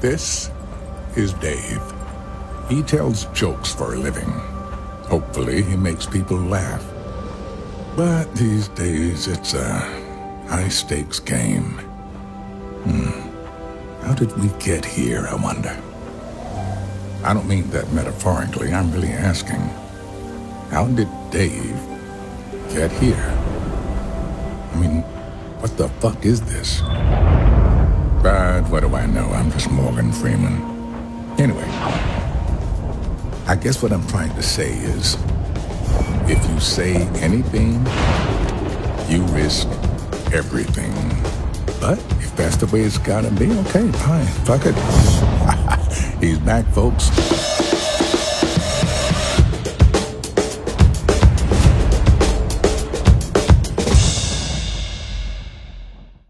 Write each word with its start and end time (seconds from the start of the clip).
This 0.00 0.50
is 1.16 1.32
Dave. 1.32 1.80
He 2.68 2.82
tells 2.82 3.24
jokes 3.26 3.74
for 3.74 3.94
a 3.94 3.98
living. 3.98 4.28
Hopefully, 5.08 5.62
he 5.62 5.74
makes 5.74 6.04
people 6.04 6.36
laugh. 6.36 6.84
But 7.96 8.26
these 8.34 8.68
days, 8.68 9.26
it's 9.26 9.54
a 9.54 9.78
high 10.48 10.68
stakes 10.68 11.18
game. 11.18 11.78
Hmm. 12.84 14.04
How 14.04 14.12
did 14.12 14.36
we 14.36 14.48
get 14.62 14.84
here, 14.84 15.26
I 15.30 15.34
wonder? 15.34 15.74
I 17.24 17.32
don't 17.32 17.48
mean 17.48 17.70
that 17.70 17.90
metaphorically, 17.92 18.74
I'm 18.74 18.92
really 18.92 19.08
asking. 19.08 19.62
How 20.70 20.86
did 20.88 21.08
Dave 21.30 21.80
get 22.68 22.92
here? 22.92 23.32
I 24.74 24.76
mean, 24.78 25.00
what 25.62 25.74
the 25.78 25.88
fuck 26.00 26.26
is 26.26 26.42
this? 26.42 26.82
What 28.68 28.80
do 28.80 28.94
I 28.96 29.06
know? 29.06 29.26
I'm 29.30 29.50
just 29.52 29.70
Morgan 29.70 30.10
Freeman. 30.12 30.60
Anyway, 31.38 31.64
I 33.46 33.56
guess 33.60 33.80
what 33.80 33.92
I'm 33.92 34.06
trying 34.08 34.34
to 34.34 34.42
say 34.42 34.72
is 34.72 35.16
if 36.28 36.44
you 36.50 36.58
say 36.58 36.94
anything, 37.20 37.74
you 39.08 39.22
risk 39.32 39.68
everything. 40.32 40.92
But 41.80 41.98
if 42.18 42.34
that's 42.36 42.56
the 42.56 42.66
way 42.66 42.80
it's 42.80 42.98
gotta 42.98 43.30
be, 43.30 43.50
okay, 43.60 43.90
fine. 43.92 44.26
Fuck 44.44 44.62
it. 44.66 44.74
He's 46.20 46.38
back, 46.40 46.66
folks. 46.72 47.55